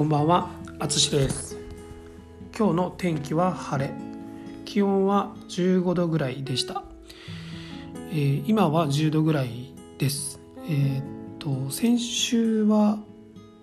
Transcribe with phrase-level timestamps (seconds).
[0.00, 1.58] こんばんは、あつしです。
[2.56, 3.92] 今日の天気は晴れ。
[4.64, 6.84] 気温は15度ぐらいでした、
[8.10, 10.40] えー、今は10度ぐらいです。
[10.66, 11.04] えー、っ
[11.38, 12.98] と先週は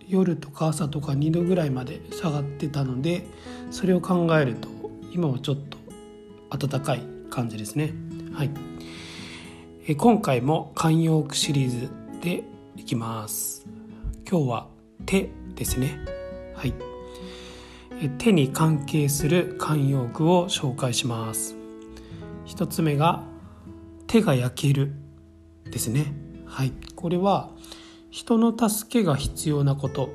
[0.07, 3.25] 夜とか朝とか2度ぐらいまで下がってたので
[3.71, 4.69] それを考えると
[5.11, 5.79] 今はちょっと
[6.55, 7.01] 暖かい
[7.31, 7.95] 感じですね。
[8.31, 8.51] はい、
[9.87, 11.89] えー、今回も慣用句シリーズ
[12.21, 12.43] で
[12.75, 13.65] いきます。
[14.29, 14.67] 今日は
[15.07, 16.16] 手ですね。
[16.57, 16.73] はい。
[18.17, 21.55] 手に関係する慣用句を紹介します。
[22.45, 23.23] 一つ目が
[24.07, 24.91] 手が焼ける
[25.69, 26.13] ですね。
[26.47, 26.73] はい。
[26.95, 27.51] これは
[28.09, 30.09] 人の助けが必要なこと。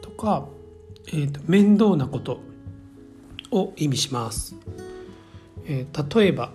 [0.00, 0.48] とか、
[1.08, 2.40] えーと、面倒なこと
[3.50, 4.56] を意味します、
[5.66, 6.52] えー、例えば、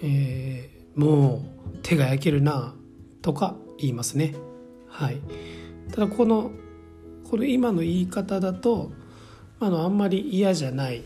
[0.00, 1.42] えー、も
[1.74, 2.72] う手が焼けるな
[3.20, 4.34] とか言いますね。
[4.86, 5.20] はい。
[5.90, 6.52] ただこの
[7.30, 8.90] この今の言い方だと
[9.60, 11.02] あのあんまり嫌じゃない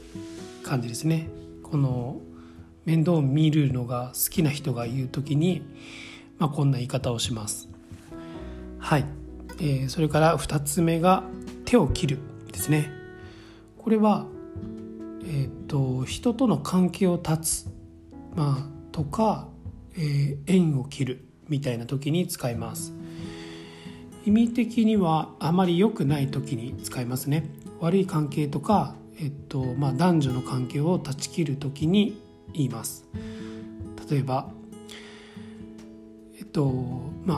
[0.62, 1.28] 感じですね。
[1.62, 2.20] この
[2.84, 5.62] 面倒を見るのが好きな人が言う時に、
[6.38, 7.68] まあ、こんな言い方をします。
[8.78, 9.04] はい、
[9.58, 11.24] えー、それから2つ目が
[11.64, 12.18] 手を切る
[12.52, 12.90] ですね。
[13.78, 14.26] これは
[15.24, 17.66] えっ、と人との関係を断つ
[18.36, 19.48] まあとか、
[19.96, 22.92] えー、縁を切るみたいな時に使います。
[24.24, 27.44] 意味的にはあまり良くない時に使いますね。
[27.80, 32.20] 悪い関係とか、えっとまあ、男女の関係を断ち切る時に
[32.52, 33.04] 言います。
[34.08, 34.50] 例えば
[36.38, 36.70] えっと
[37.24, 37.36] ま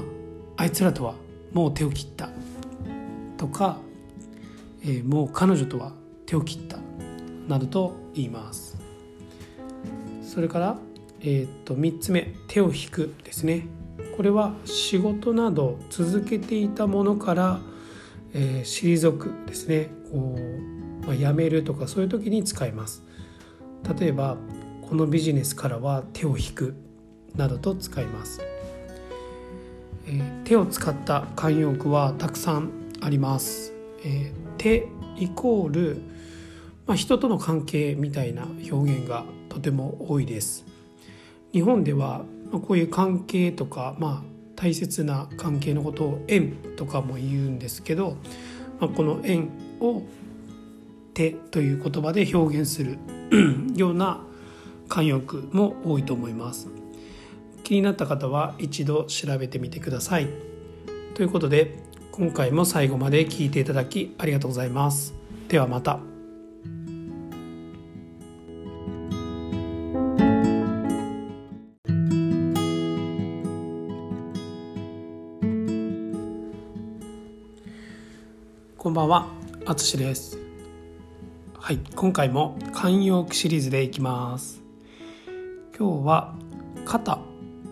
[0.57, 1.15] ああいつらとは
[1.53, 2.29] もう手を切った
[3.37, 3.79] とか、
[4.83, 5.93] えー、もう彼女とは
[6.27, 6.79] 手を切った
[7.49, 8.77] などと言います。
[10.23, 10.79] それから、
[11.21, 13.67] えー、っと3つ目手を引くですね。
[14.17, 17.61] これは仕事など続けていたものから、
[18.33, 19.91] えー、退くですね。
[20.11, 23.03] こう、まあ、辞めるとかそういう時に使います。
[23.99, 24.37] 例えば
[24.89, 26.75] このビジネスからは手を引く
[27.37, 28.41] などと使います、
[30.07, 32.71] えー、手を使った慣用句はたくさん
[33.01, 33.73] あります、
[34.05, 36.03] えー、手イコール、
[36.87, 40.65] まあ、人との関係みたいな表現がとても多いです。
[41.53, 42.25] 日本では、
[42.61, 48.17] こういう関係とか、まあ、大切な関係のことを縁とかも言うんですけど、
[48.81, 49.49] まあ、この縁
[49.81, 50.03] を
[51.13, 52.99] 手という言葉で表現する
[53.77, 54.21] ような
[54.89, 56.69] 慣用句も多いと思います。
[57.63, 60.29] 気になった方は一度調べてみてください。
[61.15, 61.79] ということで
[62.13, 65.15] 今回も最後まで聞いていただきありがとうございます。
[65.49, 66.14] ではまた。
[78.85, 79.29] こんばんは、
[79.65, 80.39] あつしです。
[81.59, 84.61] はい、今回も慣用句シリーズでいきます。
[85.75, 86.35] 今日は
[86.85, 87.19] 肩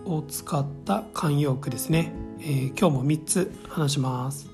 [0.07, 2.15] を使った慣用句ですね。
[2.41, 4.49] えー、今日も3つ話します。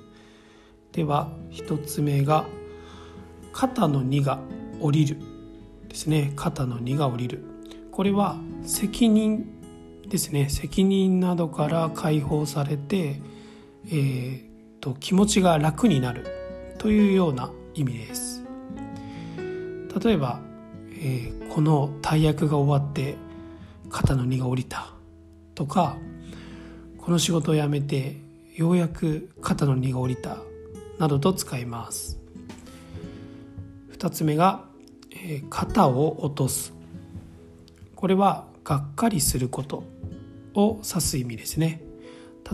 [0.90, 2.44] では1つ目が
[3.52, 4.40] 肩の荷が
[4.80, 5.16] 下りる
[5.86, 6.32] ですね。
[6.34, 7.44] 肩の荷が下りる。
[7.92, 9.46] これは責任
[10.08, 10.48] ですね。
[10.48, 13.22] 責任などから解放されて、
[13.86, 14.48] えー
[14.80, 16.37] と気持ちが楽になる
[16.78, 18.42] というような意味です。
[20.02, 20.40] 例えば、
[20.92, 23.16] えー、この大役が終わって
[23.90, 24.92] 肩の荷が下りた
[25.54, 25.96] とか
[26.98, 28.16] この仕事を辞めて
[28.54, 30.38] ようやく肩の荷が下りた
[30.98, 32.18] などと使います。
[33.92, 34.64] 2つ目が、
[35.10, 36.72] えー、肩を落とす。
[37.96, 39.84] これはがっかりすること
[40.54, 41.82] を指す意味ですね。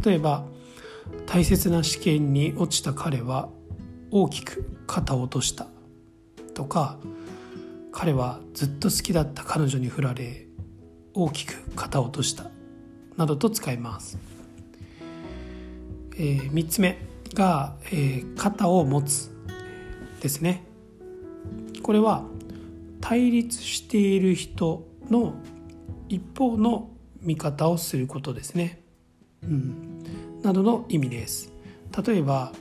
[0.03, 0.47] 例えば
[1.27, 3.49] 大切な試験に落ちた彼は
[4.17, 5.67] 大きく肩を落とした
[6.55, 6.99] とか
[7.91, 10.47] 彼はずっと好きだった彼女に振られ
[11.15, 12.47] 大きく肩を落とした
[13.17, 14.17] などと使います、
[16.13, 16.97] えー、3つ目
[17.35, 19.33] が、えー、肩を持つ
[20.21, 20.65] ですね。
[21.83, 22.23] これは
[23.01, 25.35] 対立している人の
[26.09, 26.89] 一方の
[27.21, 28.81] 見方をすることですね、
[29.43, 30.05] うん、
[30.43, 31.53] などの意味です。
[32.07, 32.53] 例えば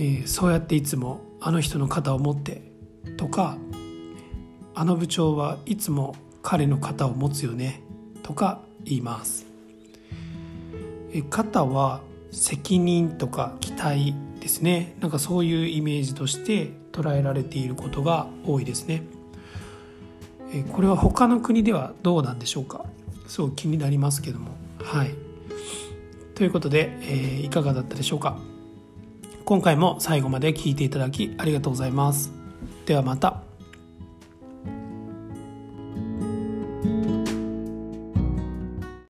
[0.00, 2.62] えー、そうやっていつもあの人の肩を持って
[3.16, 3.58] とか
[4.74, 7.82] あの部長はいつも彼の肩を持つよね
[8.22, 9.44] とか言います、
[11.12, 12.00] えー、肩は
[12.30, 14.94] 責任とか期待ですね。
[15.00, 19.02] なんかそういうイメージとして捉えられていることが多いですね、
[20.52, 22.84] えー、これは他の国ではどうなんでしょうか？
[23.26, 24.52] すごく気になりますけども。
[24.78, 25.10] はい。
[26.34, 28.38] ということで、えー、いかがだったでしょうか？
[29.48, 32.30] 今回も最後まで聞いていただきありがとうございます。
[32.84, 33.47] ではまた。